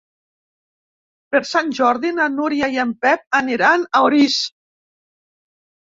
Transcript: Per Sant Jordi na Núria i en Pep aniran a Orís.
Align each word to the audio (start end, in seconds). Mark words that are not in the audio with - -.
Per 1.35 1.41
Sant 1.51 1.69
Jordi 1.81 2.13
na 2.21 2.27
Núria 2.39 2.73
i 2.79 2.83
en 2.87 2.97
Pep 3.07 3.41
aniran 3.43 3.89
a 3.89 4.05
Orís. 4.11 4.43